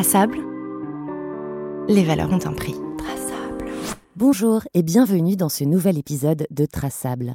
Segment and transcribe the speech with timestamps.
[0.00, 0.38] Traçable.
[1.88, 2.76] Les valeurs ont un prix.
[2.98, 3.68] Traçable.
[4.14, 7.34] Bonjour et bienvenue dans ce nouvel épisode de Traçable.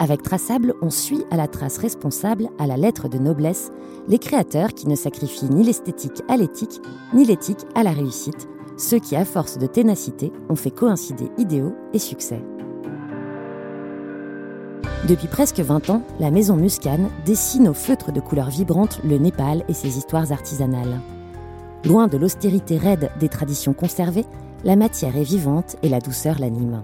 [0.00, 3.70] Avec Traçable, on suit à la trace responsable, à la lettre de noblesse,
[4.08, 6.80] les créateurs qui ne sacrifient ni l'esthétique à l'éthique,
[7.14, 11.76] ni l'éthique à la réussite, ceux qui, à force de ténacité, ont fait coïncider idéaux
[11.92, 12.42] et succès.
[15.06, 19.62] Depuis presque 20 ans, la maison Muscane dessine au feutre de couleurs vibrantes le Népal
[19.68, 21.00] et ses histoires artisanales.
[21.84, 24.24] Loin de l'austérité raide des traditions conservées,
[24.64, 26.82] la matière est vivante et la douceur l'anime.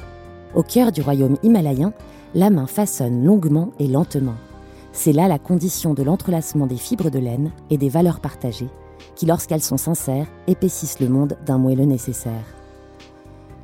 [0.55, 1.93] Au cœur du royaume himalayen,
[2.35, 4.37] la main façonne longuement et lentement.
[4.93, 8.69] C'est là la condition de l'entrelacement des fibres de laine et des valeurs partagées,
[9.16, 12.55] qui, lorsqu'elles sont sincères, épaississent le monde d'un moelleux nécessaire.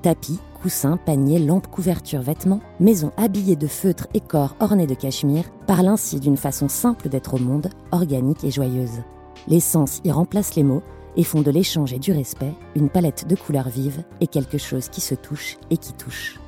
[0.03, 5.45] Tapis, coussins, paniers, lampes, couvertures, vêtements, maisons habillées de feutres et corps ornés de cachemire
[5.69, 9.03] parlent ainsi d'une façon simple d'être au monde, organique et joyeuse.
[9.47, 10.83] Les sens y remplacent les mots
[11.17, 14.89] et font de l'échange et du respect une palette de couleurs vives et quelque chose
[14.89, 16.39] qui se touche et qui touche.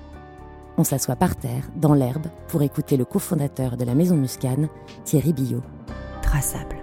[0.78, 4.68] On s'assoit par terre, dans l'herbe, pour écouter le cofondateur de la maison Muscane,
[5.04, 5.62] Thierry Billot.
[6.22, 6.76] Traçable.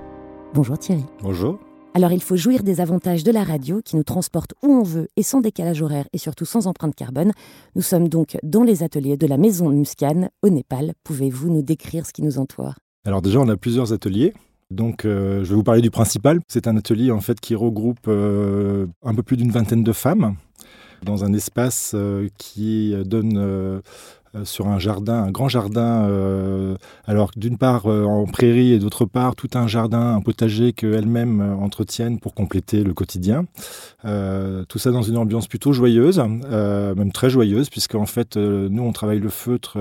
[0.54, 1.06] Bonjour Thierry.
[1.22, 1.60] Bonjour.
[1.96, 5.08] Alors il faut jouir des avantages de la radio qui nous transporte où on veut
[5.18, 7.32] et sans décalage horaire et surtout sans empreinte carbone.
[7.76, 10.94] Nous sommes donc dans les ateliers de la maison Muscane au Népal.
[11.04, 12.76] Pouvez-vous nous décrire ce qui nous entoure?
[13.06, 14.34] Alors déjà on a plusieurs ateliers.
[14.72, 16.40] Donc, euh, je vais vous parler du principal.
[16.48, 20.36] C'est un atelier en fait qui regroupe euh, un peu plus d'une vingtaine de femmes
[21.02, 23.82] dans un espace euh, qui donne
[24.44, 26.08] sur un jardin, un grand jardin.
[27.06, 32.20] alors d'une part en prairie et d'autre part tout un jardin, un potager qu'elles-mêmes entretiennent
[32.20, 33.46] pour compléter le quotidien.
[34.04, 38.92] tout ça dans une ambiance plutôt joyeuse, même très joyeuse, puisque en fait nous on
[38.92, 39.78] travaille le feutre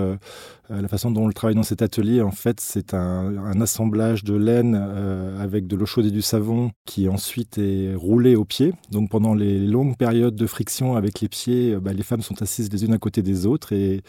[0.70, 4.22] euh, la façon dont on le travaille dans cet atelier, en fait, c'est un, assemblage
[4.22, 8.44] de laine euh, avec de l'eau chaude et du savon qui ensuite est roulé au
[8.44, 8.74] pied.
[8.90, 12.40] Donc pendant les longues périodes de friction avec les pieds, euh, bah, les femmes sont
[12.42, 14.02] assises les unes à côté des autres et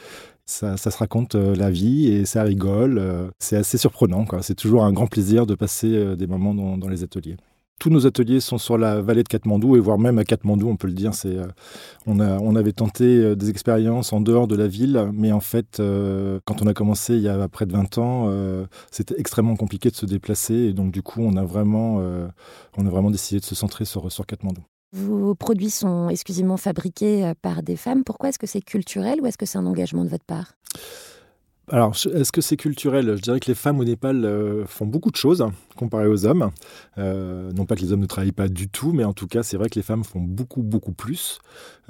[0.50, 3.02] ça, se raconte la vie et ça rigole.
[3.40, 4.26] c'est assez surprenant.
[4.42, 7.38] C'est toujours un grand plaisir de passer des moments dans les ateliers
[7.80, 10.76] tous nos ateliers sont sur la vallée de Katmandou et voire même à Katmandou, on
[10.76, 11.12] peut le dire.
[11.26, 11.48] Euh,
[12.06, 16.40] on, avait tenté euh, des expériences en dehors de la ville, mais en fait, euh,
[16.46, 18.30] quand on a commencé il y a près de 20 ans,
[18.92, 22.02] c'était extrêmement compliqué de se déplacer et donc du coup, on a vraiment,
[22.78, 24.62] on a vraiment décidé de se centrer sur, sur Katmandou.
[24.92, 28.04] Vos produits sont exclusivement fabriqués par des femmes.
[28.04, 30.54] Pourquoi Est-ce que c'est culturel ou est-ce que c'est un engagement de votre part?
[31.72, 33.16] Alors, est-ce que c'est culturel?
[33.16, 36.26] Je dirais que les femmes au Népal euh, font beaucoup de choses hein, comparé aux
[36.26, 36.52] hommes.
[36.98, 39.44] Euh, non pas que les hommes ne travaillent pas du tout, mais en tout cas,
[39.44, 41.40] c'est vrai que les femmes font beaucoup, beaucoup plus.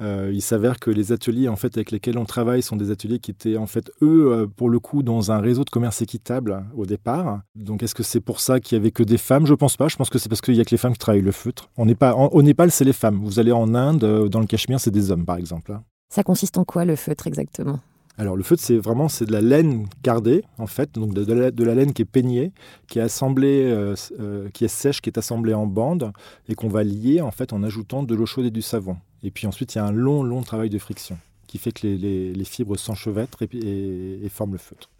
[0.00, 3.18] Euh, il s'avère que les ateliers en fait avec lesquels on travaille sont des ateliers
[3.18, 6.86] qui étaient en fait eux, pour le coup, dans un réseau de commerce équitable au
[6.86, 7.40] départ.
[7.54, 9.46] Donc, est-ce que c'est pour ça qu'il y avait que des femmes?
[9.46, 9.88] Je pense pas.
[9.88, 11.70] Je pense que c'est parce qu'il y a que les femmes qui travaillent le feutre.
[11.76, 13.20] Au Népal, c'est les femmes.
[13.22, 15.72] Vous allez en Inde, dans le Cachemire, c'est des hommes, par exemple.
[15.72, 15.82] Hein.
[16.12, 17.80] Ça consiste en quoi le feutre exactement?
[18.20, 21.74] Alors le feutre, c'est vraiment c'est de la laine gardée en fait, donc de, la,
[21.74, 22.52] laine qui est peignée,
[22.86, 26.12] qui est assemblée, euh, euh, qui est sèche, qui est assemblée en bande
[26.46, 28.98] et qu'on va lier en fait en ajoutant de l'eau chaude et du savon.
[29.22, 31.16] Et puis ensuite il y a un long long travail de friction
[31.46, 34.90] qui fait que les, fibres s'enchevêtrent et forment le feutre.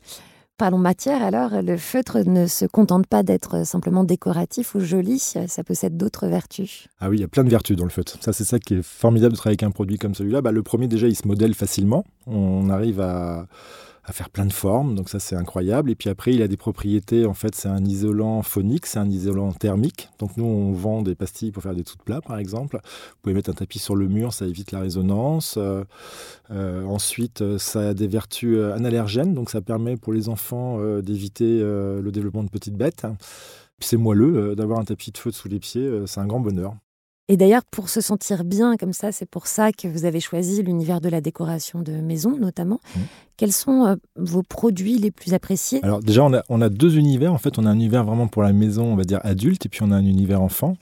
[0.61, 5.65] Parlons matière alors, le feutre ne se contente pas d'être simplement décoratif ou joli, ça
[5.65, 6.87] possède d'autres vertus.
[7.01, 8.19] Ah oui, il y a plein de vertus dans le feutre.
[8.21, 10.43] Ça, c'est ça qui est formidable de travailler avec un produit comme celui-là.
[10.43, 12.05] Bah, le premier, déjà, il se modèle facilement.
[12.27, 13.47] On arrive à
[14.11, 15.91] à faire plein de formes, donc ça c'est incroyable.
[15.91, 19.09] Et puis après, il a des propriétés, en fait, c'est un isolant phonique, c'est un
[19.09, 20.09] isolant thermique.
[20.19, 22.81] Donc nous, on vend des pastilles pour faire des toutes plats, par exemple.
[22.83, 25.55] Vous pouvez mettre un tapis sur le mur, ça évite la résonance.
[25.57, 25.85] Euh,
[26.51, 31.61] euh, ensuite, ça a des vertus euh, analergènes, donc ça permet pour les enfants d'éviter
[31.61, 33.07] le développement de petites bêtes.
[33.79, 36.75] Puis c'est moelleux, d'avoir un tapis de feu sous les pieds, c'est un grand bonheur.
[37.31, 40.65] Et d'ailleurs, pour se sentir bien comme ça, c'est pour ça que vous avez choisi
[40.65, 42.81] l'univers de la décoration de maison, notamment.
[42.97, 43.01] Mmh.
[43.41, 45.81] Quels sont euh, vos produits les plus appréciés?
[45.83, 47.33] Alors déjà, on a, on a, deux univers.
[47.33, 49.71] En fait, on a un univers vraiment pour la maison, on va dire adulte, et
[49.71, 50.77] puis on a un univers enfant.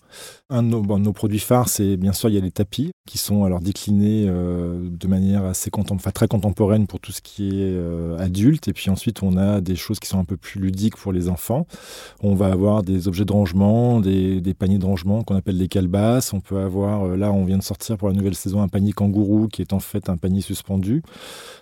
[0.50, 3.44] Un de nos, produits phares, c'est bien sûr, il y a les tapis qui sont
[3.44, 8.18] alors déclinés euh, de manière assez enfin, très contemporaine pour tout ce qui est euh,
[8.18, 8.66] adulte.
[8.66, 11.28] Et puis ensuite, on a des choses qui sont un peu plus ludiques pour les
[11.28, 11.64] enfants.
[12.24, 15.68] On va avoir des objets de rangement, des, des paniers de rangement qu'on appelle des
[15.68, 16.32] calebasses.
[16.32, 19.46] On peut avoir, là, on vient de sortir pour la nouvelle saison un panier kangourou
[19.46, 21.02] qui est en fait un panier suspendu.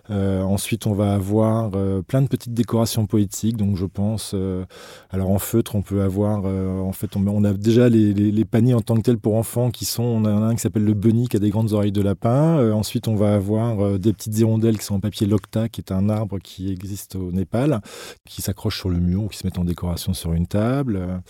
[0.08, 3.56] ensuite, on va avoir euh, plein de petites décorations poétiques.
[3.56, 4.64] Donc, je pense, euh,
[5.10, 8.80] alors en feutre, on peut avoir, euh, en fait, on, a déjà les, paniers en
[8.80, 11.36] tant que tels pour enfants qui sont, on a un qui s'appelle le bunny qui
[11.36, 12.72] a des grandes oreilles de lapin.
[12.72, 16.08] ensuite, on va avoir des petites hirondelles qui sont en papier locta, qui est un
[16.08, 17.80] arbre qui existe au Népal,
[18.24, 21.22] qui s'accroche sur le mur ou qui se met en décoration sur une table.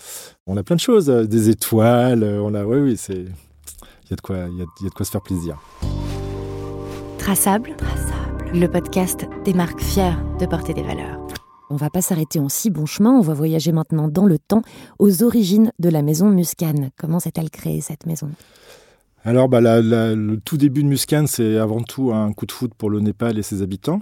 [0.46, 2.22] On a plein de choses, des étoiles.
[2.24, 5.06] On a, oui, oui, c'est, il y a de quoi, il y a de quoi
[5.06, 5.58] se faire plaisir.
[7.18, 7.74] Traçable.
[7.76, 8.05] Traçable.
[8.58, 11.20] Le podcast des marques fières de porter des valeurs.
[11.68, 14.62] On va pas s'arrêter en si bon chemin, on va voyager maintenant dans le temps,
[14.98, 16.88] aux origines de la maison Muscane.
[16.96, 18.30] Comment s'est-elle créée cette maison?
[19.26, 22.88] Alors, bah, le tout début de Muscane, c'est avant tout un coup de foot pour
[22.88, 24.00] le Népal et ses habitants.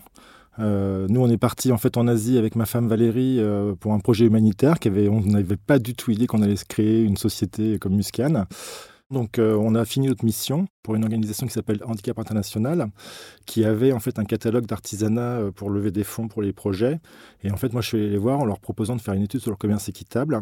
[0.61, 3.93] Euh, nous, on est parti en fait en Asie avec ma femme Valérie euh, pour
[3.93, 4.79] un projet humanitaire.
[4.79, 8.47] Qui avait, on n'avait pas du tout idée qu'on allait créer une société comme Muscane.
[9.11, 12.89] Donc, euh, on a fini notre mission pour une organisation qui s'appelle Handicap International,
[13.45, 17.01] qui avait en fait un catalogue d'artisanat euh, pour lever des fonds pour les projets.
[17.43, 19.23] Et en fait, moi, je suis allé les voir en leur proposant de faire une
[19.23, 20.41] étude sur le commerce équitable,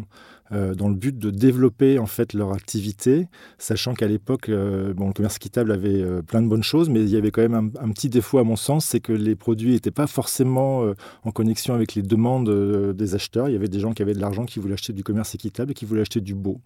[0.52, 3.26] euh, dans le but de développer en fait leur activité,
[3.58, 7.16] sachant qu'à l'époque, bon, le commerce équitable avait plein de bonnes choses, mais il y
[7.16, 10.06] avait quand même un, petit défaut à mon sens, c'est que les produits n'étaient pas
[10.06, 10.84] forcément
[11.24, 13.48] en connexion avec les demandes des acheteurs.
[13.48, 15.72] Il y avait des gens qui avaient de l'argent qui voulaient acheter du commerce équitable
[15.72, 16.60] et qui voulaient acheter du beau.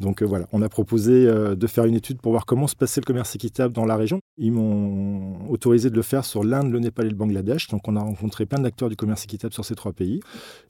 [0.00, 3.06] Donc voilà, on a proposé de faire une étude pour voir comment se passait le
[3.06, 4.20] commerce équitable dans la région.
[4.38, 7.68] Ils m'ont autorisé de le faire sur l'Inde, le Népal et le Bangladesh.
[7.68, 10.20] Donc on a rencontré plein d'acteurs du commerce équitable sur ces trois pays.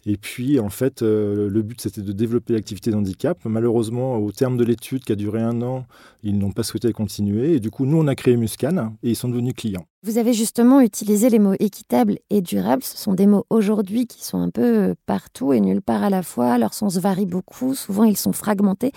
[0.06, 3.38] Et puis en fait, euh, le but c'était de développer l'activité d'handicap.
[3.44, 5.86] Malheureusement, au terme de l'étude qui a duré un an,
[6.22, 7.54] ils n'ont pas souhaité continuer.
[7.54, 9.86] Et du coup, nous on a créé Muscan et ils sont devenus clients.
[10.02, 12.82] Vous avez justement utilisé les mots équitable et durable.
[12.82, 16.22] Ce sont des mots aujourd'hui qui sont un peu partout et nulle part à la
[16.22, 16.56] fois.
[16.56, 17.74] Leur sens varie beaucoup.
[17.74, 18.92] Souvent, ils sont fragmentés.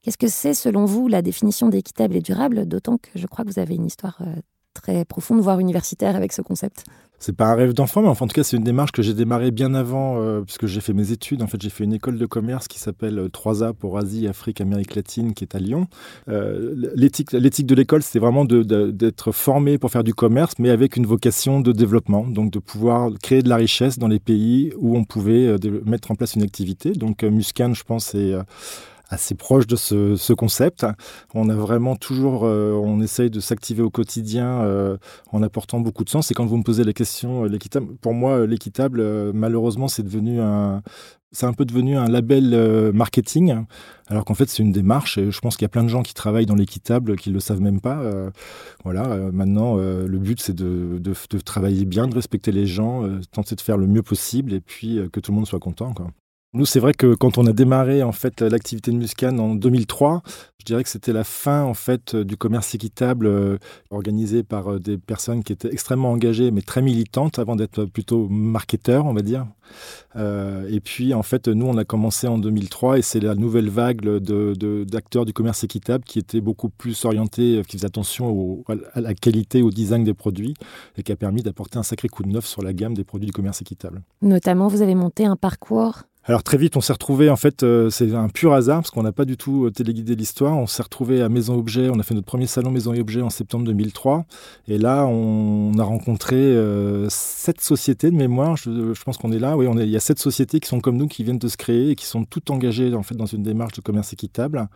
[0.00, 2.64] Qu'est-ce que c'est, selon vous, la définition d'équitable et durable?
[2.66, 4.34] D'autant que je crois que vous avez une histoire euh,
[4.72, 6.84] très profonde, voire universitaire, avec ce concept.
[7.20, 9.50] C'est pas un rêve d'enfant, mais en tout cas, c'est une démarche que j'ai démarrée
[9.50, 11.42] bien avant, euh, puisque j'ai fait mes études.
[11.42, 14.62] En fait, j'ai fait une école de commerce qui s'appelle 3A euh, pour Asie, Afrique,
[14.62, 15.86] Amérique latine, qui est à Lyon.
[16.26, 21.04] l'éthique, l'éthique de l'école, c'était vraiment d'être formé pour faire du commerce, mais avec une
[21.04, 25.04] vocation de développement, donc de pouvoir créer de la richesse dans les pays où on
[25.04, 26.92] pouvait mettre en place une activité.
[26.92, 28.34] Donc, Muscan, je pense, c'est
[29.10, 30.86] assez proche de ce, concept.
[31.34, 34.96] On a vraiment toujours, euh, on essaye de s'activer au quotidien euh,
[35.32, 36.30] en apportant beaucoup de sens.
[36.30, 40.40] Et quand vous me posez la question, euh, l'équitable, pour moi, l'équitable, malheureusement, c'est devenu
[40.40, 40.82] un,
[41.32, 43.64] c'est un peu devenu un label marketing,
[44.08, 45.18] alors qu'en fait c'est une démarche.
[45.18, 47.34] Et je pense qu'il y a plein de gens qui travaillent dans l'équitable qui ne
[47.34, 48.02] le savent même pas.
[48.84, 51.12] voilà, maintenant le but c'est de,
[51.44, 55.20] travailler bien, de respecter les gens, tenter de faire le mieux possible et puis que
[55.20, 55.94] tout le monde soit content.
[56.52, 60.20] Nous, c'est vrai que quand on a démarré en fait l'activité de Muscan en 2003,
[60.58, 63.58] je dirais que c'était la fin en fait du commerce équitable euh,
[63.90, 68.26] organisé par euh, des personnes qui étaient extrêmement engagées mais très militantes avant d'être plutôt
[68.28, 69.46] marketeurs, on va dire.
[70.16, 73.68] Euh, et puis en fait, nous, on a commencé en 2003 et c'est la nouvelle
[73.68, 78.64] vague d'acteurs du commerce équitable qui était beaucoup plus orientés, qui faisait attention
[78.94, 80.54] à la qualité, au design des produits
[80.96, 83.26] et qui a permis d'apporter un sacré coup de neuf sur la gamme des produits
[83.26, 84.02] du commerce équitable.
[84.20, 87.90] Notamment, vous avez monté un parcours alors très vite, on s'est retrouvé, en fait, euh,
[87.90, 90.56] c'est un pur hasard, parce qu'on n'a pas du tout euh, téléguidé l'histoire.
[90.56, 93.20] On s'est retrouvé à Maison Objet, on a fait notre premier salon Maison et Objet
[93.20, 94.24] en septembre 2003.
[94.68, 98.56] Et là, on a rencontré euh, sept sociétés de mémoire.
[98.56, 99.56] Je, pense qu'on est là.
[99.56, 101.90] Oui, il y a sept sociétés qui sont comme nous, qui viennent de se créer
[101.90, 104.68] et qui sont toutes engagées dans une démarche de commerce équitable.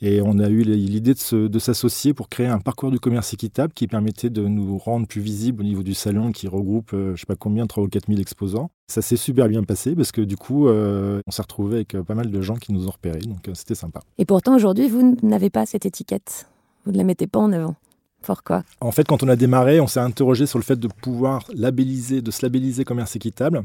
[0.00, 3.86] Et on a eu l'idée de s'associer pour créer un parcours du commerce équitable qui
[3.86, 7.26] permettait de nous rendre plus visibles au niveau du salon qui regroupe, je ne sais
[7.26, 8.70] pas combien, 3 ou 4 000 exposants.
[8.86, 12.02] Ça s'est super bien passé parce que du coup, euh, on s'est retrouvé avec euh,
[12.02, 14.00] pas mal de gens qui nous ont repérés, donc euh, c'était sympa.
[14.16, 16.48] Et pourtant, aujourd'hui, vous n'avez pas cette étiquette.
[16.84, 17.74] Vous ne la mettez pas en avant.
[18.22, 21.44] Pourquoi En fait, quand on a démarré, on s'est interrogé sur le fait de pouvoir
[21.54, 23.62] labelliser, de se labelliser commerce équitable.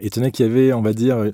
[0.00, 1.24] Étonné qu'il y avait, on va dire,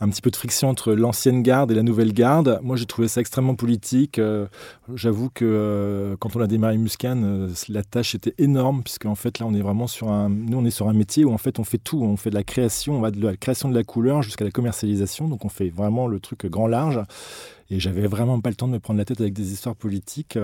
[0.00, 2.60] un petit peu de friction entre l'ancienne garde et la nouvelle garde.
[2.62, 4.18] Moi, j'ai trouvé ça extrêmement politique.
[4.18, 4.46] Euh,
[4.94, 9.14] j'avoue que euh, quand on a démarré Muscan, euh, la tâche était énorme, puisque en
[9.14, 11.38] fait, là, on est vraiment sur un, nous, on est sur un métier où en
[11.38, 12.02] fait, on fait tout.
[12.02, 14.50] On fait de la création, on va de la création de la couleur jusqu'à la
[14.50, 15.26] commercialisation.
[15.26, 17.00] Donc, on fait vraiment le truc grand large.
[17.70, 20.38] Et j'avais vraiment pas le temps de me prendre la tête avec des histoires politiques.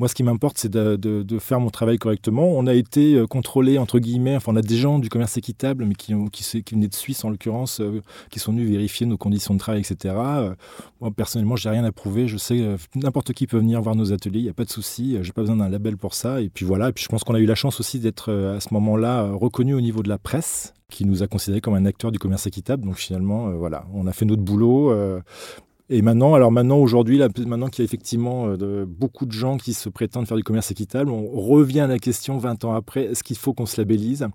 [0.00, 2.52] Moi, ce qui m'importe, c'est de, faire mon travail correctement.
[2.56, 5.84] On a été euh, contrôlé, entre guillemets, enfin, on a des gens du commerce équitable,
[5.84, 8.00] mais qui, venaient de Suisse, en l'occurrence, euh,
[8.30, 10.14] qui sont venus vérifier nos conditions de travail, etc.
[10.16, 10.54] Euh,
[11.00, 12.28] moi, personnellement, j'ai rien à prouver.
[12.28, 15.18] Je sais, n'importe qui peut venir voir nos ateliers, il n'y a pas de souci.
[15.22, 16.40] J'ai pas besoin d'un label pour ça.
[16.40, 16.88] Et puis voilà.
[16.88, 19.74] Et puis je pense qu'on a eu la chance aussi d'être à ce moment-là reconnu
[19.74, 22.84] au niveau de la presse qui nous a considéré comme un acteur du commerce équitable.
[22.84, 24.94] Donc finalement, voilà, on a fait notre boulot.
[25.92, 29.74] Et maintenant, alors maintenant, aujourd'hui, maintenant qu'il y a effectivement de, beaucoup de gens qui
[29.74, 33.24] se prétendent faire du commerce équitable, on revient à la question 20 ans après, est-ce
[33.24, 34.28] qu'il faut qu'on se labellise?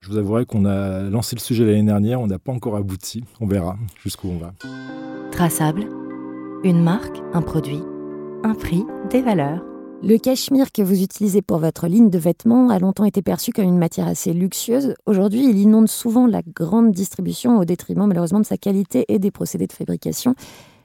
[0.00, 3.22] Je vous avouerai qu'on a lancé le sujet l'année dernière, on n'a pas encore abouti,
[3.38, 4.52] on verra jusqu'où on va.
[5.30, 5.86] Traçable,
[6.64, 7.82] une marque, un produit,
[8.42, 9.62] un prix, des valeurs.
[10.02, 13.66] Le cachemire que vous utilisez pour votre ligne de vêtements a longtemps été perçu comme
[13.66, 14.94] une matière assez luxueuse.
[15.06, 19.30] Aujourd'hui, il inonde souvent la grande distribution au détriment malheureusement de sa qualité et des
[19.30, 20.34] procédés de fabrication.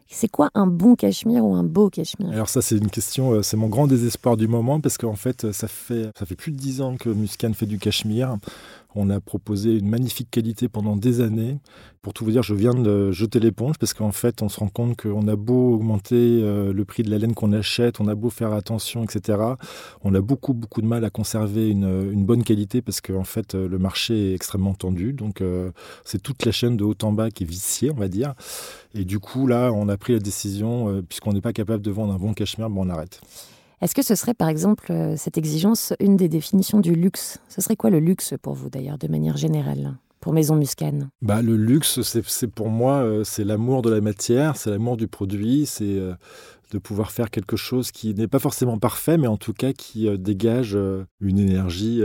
[0.08, 2.32] C'est quoi un bon cachemire ou un beau cachemire?
[2.32, 5.52] Alors ça c'est une question, euh, c'est mon grand désespoir du moment parce qu'en fait
[5.52, 8.38] ça fait, ça fait plus de dix ans que Muscan fait du cachemire.
[8.96, 11.60] On a proposé une magnifique qualité pendant des années.
[12.02, 14.70] Pour tout vous dire, je viens de jeter l'éponge parce qu'en fait, on se rend
[14.70, 18.16] compte qu'on a beau augmenter euh, le prix de la laine qu'on achète, on a
[18.16, 19.40] beau faire attention, etc.
[20.04, 23.68] On a beaucoup, beaucoup de mal à conserver une, bonne qualité parce qu'en fait, euh,
[23.68, 25.14] le marché est extrêmement tendu.
[25.14, 25.72] Donc, euh,
[26.06, 28.34] c'est toute la chaîne de haut en bas qui est viciée, on va dire.
[28.94, 32.14] Et du coup, là, on a pris la décision, puisqu'on n'est pas capable de vendre
[32.14, 33.20] un bon cachemire, bon, on arrête.
[33.86, 37.38] Est-ce que ce serait par exemple euh, cette exigence une des définitions du luxe?
[37.50, 41.12] Ce serait quoi le luxe pour vous d'ailleurs de manière générale pour Maison Muscane?
[41.22, 45.08] Bah, Le luxe, c'est pour moi, euh, c'est l'amour de la matière, c'est l'amour du
[45.08, 46.15] produit, c'est euh,
[46.72, 50.10] de pouvoir faire quelque chose qui n'est pas forcément parfait, mais en tout cas qui
[50.18, 50.75] dégage
[51.22, 52.01] une énergie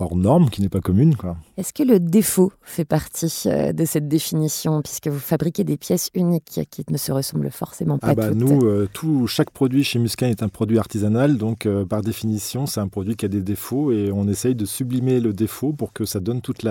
[0.00, 1.14] hors norme, qui n'est pas commune.
[1.56, 6.10] Est-ce que le défaut fait partie euh, de cette définition, puisque vous fabriquez des pièces
[6.14, 8.38] uniques qui ne se ressemblent forcément pas ah bah, toutes?
[8.38, 12.66] Nous, euh, tout, chaque produit chez Muscan est un produit artisanal, donc euh, par définition,
[12.66, 15.92] c'est un produit qui a des défauts et on essaye de sublimer le défaut pour
[15.92, 16.64] que ça donne toute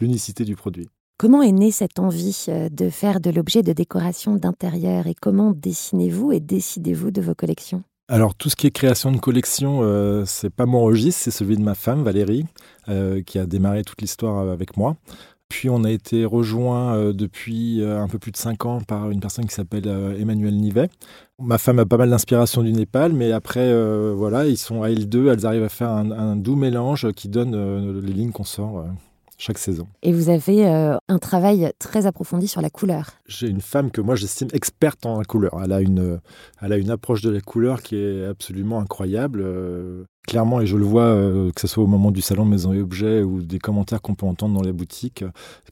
[0.00, 0.88] l'unicité du produit.
[1.18, 6.32] Comment est née cette envie de faire de l'objet de décoration d'intérieur et comment dessinez-vous
[6.32, 7.84] et décidez-vous de vos collections?
[8.08, 11.56] Alors tout ce qui est création de collection, euh, c'est pas mon registre, c'est celui
[11.56, 12.44] de ma femme Valérie,
[12.88, 14.96] euh, qui a démarré toute l'histoire avec moi.
[15.48, 19.20] Puis on a été rejoint euh, depuis un peu plus de cinq ans par une
[19.20, 19.86] personne qui s'appelle
[20.18, 20.88] Emmanuel Nivet.
[21.38, 23.72] Ma femme a pas mal d'inspiration du Népal, mais après,
[24.12, 28.00] voilà, ils sont à L2, elles arrivent à faire un, un doux mélange qui donne
[28.00, 28.84] les lignes qu'on sort
[29.42, 29.88] chaque saison.
[30.02, 33.10] Et vous avez euh, un travail très approfondi sur la couleur.
[33.26, 35.60] J'ai une femme que moi j'estime experte en la couleur.
[35.64, 36.20] Elle a, une,
[36.60, 39.40] elle a une approche de la couleur qui est absolument incroyable.
[39.42, 42.72] Euh, clairement, et je le vois, euh, que ce soit au moment du salon Maison
[42.72, 45.24] et Objets ou des commentaires qu'on peut entendre dans les boutiques,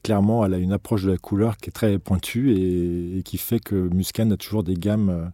[0.02, 3.60] clairement, elle a une approche de la couleur qui est très pointue et, qui fait
[3.60, 5.30] que Muscan a toujours des gammes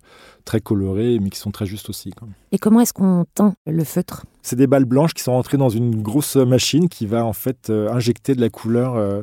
[0.47, 2.13] très colorées, mais qui sont très justes aussi.
[2.53, 4.25] Et comment est-ce qu'on teint le feutre?
[4.43, 7.69] C'est des balles blanches qui sont rentrées dans une grosse machine qui va en fait
[7.69, 9.23] euh, injecter de la couleur euh,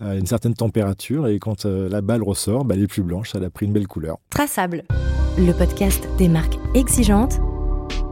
[0.00, 3.32] à une certaine température et quand euh, la balle ressort, bah, elle est plus blanche,
[3.34, 4.18] elle a pris une belle couleur.
[4.30, 4.84] Traçable,
[5.38, 7.38] le podcast des marques exigeantes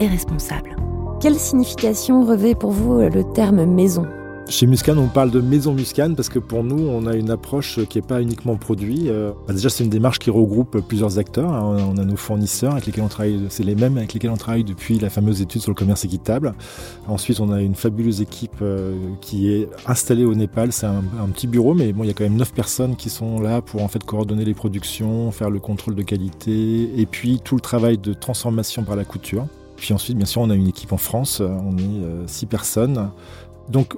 [0.00, 0.88] et responsables.
[1.21, 4.07] Quelle signification revêt pour vous le terme maison?
[4.49, 7.81] Chez Muscan, on parle de maison Muscan parce que pour nous, on a une approche
[7.87, 9.09] qui n'est pas uniquement produit.
[9.09, 11.53] Euh, bah, déjà, c'est une démarche qui regroupe plusieurs acteurs.
[11.53, 11.77] Hein.
[11.93, 14.63] On a nos fournisseurs avec lesquels on travaille, c'est les mêmes avec lesquels on travaille
[14.63, 16.55] depuis la fameuse étude sur le commerce équitable.
[17.09, 20.73] Ensuite, on a une fabuleuse équipe euh, qui est installée au Népal.
[20.73, 21.03] C'est un,
[21.35, 23.83] petit bureau, mais bon, il y a quand même neuf personnes qui sont là pour
[23.83, 27.99] en fait coordonner les productions, faire le contrôle de qualité et puis tout le travail
[27.99, 29.49] de transformation par la couture.
[29.79, 31.41] Puis ensuite, bien sûr, on a une équipe en France.
[31.41, 33.11] On est euh, six personnes.
[33.69, 33.97] Donc,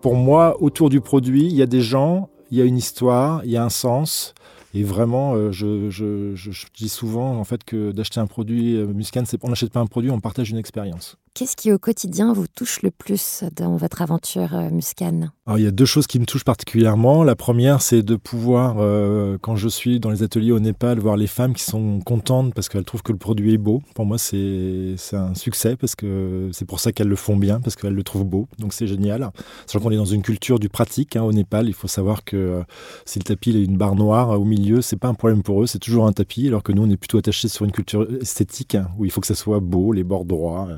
[0.00, 3.44] pour moi, autour du produit, il y a des gens, il y a une histoire,
[3.44, 4.34] il y a un sens.
[4.72, 9.50] Et vraiment, euh, je, dis souvent en fait que d'acheter un produit euh, Muscan, on
[9.50, 11.16] n'achète pas un produit, on partage une expérience.
[11.34, 15.64] Qu'est-ce qui au quotidien vous touche le plus dans votre aventure euh, Muscan Alors, Il
[15.64, 17.24] y a deux choses qui me touchent particulièrement.
[17.24, 21.16] La première, c'est de pouvoir, euh, quand je suis dans les ateliers au Népal, voir
[21.16, 23.82] les femmes qui sont contentes parce qu'elles trouvent que le produit est beau.
[23.96, 27.74] Pour moi, c'est un succès parce que c'est pour ça qu'elles le font bien, parce
[27.74, 28.46] qu'elles le trouvent beau.
[28.60, 29.32] Donc c'est génial.
[29.66, 31.66] Sachant qu'on est dans une culture du pratique hein, au Népal.
[31.66, 32.62] Il faut savoir que euh,
[33.06, 35.66] si le tapis est une barre noire au milieu, c'est pas un problème pour eux.
[35.66, 38.76] C'est toujours un tapis, alors que nous, on est plutôt attachés sur une culture esthétique
[38.76, 40.68] hein, où il faut que ça soit beau, les bords droits.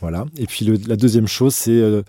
[0.00, 0.24] Voilà.
[0.36, 2.02] Et puis la deuxième chose, c'est euh,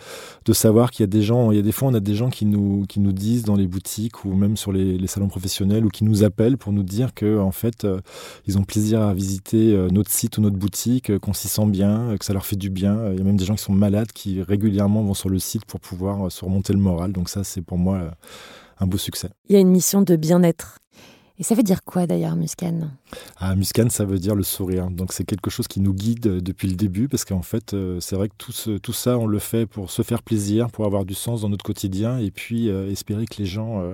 [0.45, 2.15] de savoir qu'il y a des gens, il y a des fois, on a des
[2.15, 5.85] gens qui nous, qui nous disent dans les boutiques ou même sur les, salons professionnels
[5.85, 7.99] ou qui nous appellent pour nous dire que en fait, euh,
[8.47, 12.15] ils ont plaisir à visiter euh, notre site ou notre boutique, qu'on s'y sent bien,
[12.17, 13.11] que ça leur fait du bien.
[13.11, 15.65] Il y a même des gens qui sont malades qui régulièrement vont sur le site
[15.65, 17.11] pour pouvoir se remonter le moral.
[17.11, 18.11] Donc ça, c'est pour moi
[18.79, 19.29] un beau succès.
[19.49, 20.79] Il y a une mission de bien-être
[21.39, 22.89] et ça veut dire quoi d'ailleurs, Muscan
[23.37, 24.89] ah, Muscan, ça veut dire le sourire.
[24.91, 28.15] Donc c'est quelque chose qui nous guide depuis le début, parce qu'en fait, euh, c'est
[28.15, 31.15] vrai que tout, tout, ça, on le fait pour se faire plaisir, pour avoir du
[31.15, 33.93] sens dans notre quotidien, et puis euh, espérer que les gens euh,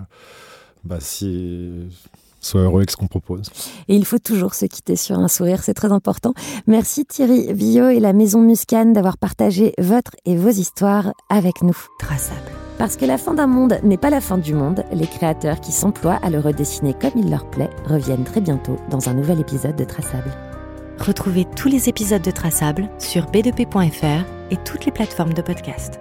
[0.84, 3.50] bah, soient heureux avec ce qu'on propose.
[3.88, 6.34] Et il faut toujours se quitter sur un sourire, c'est très important.
[6.66, 11.78] Merci Thierry Villot et la Maison Muscan d'avoir partagé votre et vos histoires avec nous.
[12.00, 15.60] Traçable Parce que la fin d'un monde n'est pas la fin du monde, les créateurs
[15.60, 19.40] qui s'emploient à le redessiner comme il leur plaît reviennent très bientôt dans un nouvel
[19.40, 20.32] épisode de Traçable.
[21.00, 26.00] Retrouvez tous les épisodes de Traçable sur b2p.fr et toutes les plateformes de podcast.